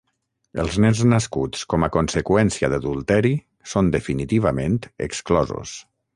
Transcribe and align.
Els 0.61 0.77
nens 0.85 1.01
nascuts 1.11 1.65
com 1.73 1.85
a 1.87 1.89
conseqüència 1.97 2.71
d'adulteri 2.73 3.35
són 3.75 3.93
definitivament 3.99 4.81
exclosos. 5.11 5.79